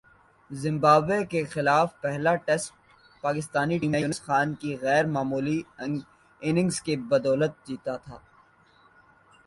[0.51, 2.69] Zimbabwe کے خلاف پہلا ٹیسٹ
[3.23, 5.59] پاکستانی ٹیم نے یونس خان کی غیر معمولی
[6.41, 8.17] اننگز کی بدولت جیتا تھا